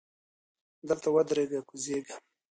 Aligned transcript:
دلته 0.87 1.07
ودریږه! 1.15 1.59
کوزیږم. 1.69 2.21